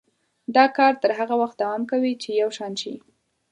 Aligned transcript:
دا 0.55 0.65
کار 0.77 0.93
تر 1.01 1.11
هغه 1.19 1.35
وخته 1.41 1.59
دوام 1.63 1.81
کوي 1.91 2.13
چې 2.21 2.29
یو 2.41 2.49
شان 2.57 2.73
شي. 2.81 2.93